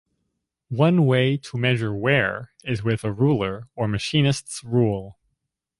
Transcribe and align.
One 0.69 1.05
way 1.05 1.37
to 1.37 1.59
measure 1.59 1.93
wear 1.93 2.53
is 2.63 2.81
with 2.83 3.03
a 3.03 3.11
ruler 3.13 3.67
or 3.75 3.87
machinist's 3.87 4.63
rule. 4.63 5.19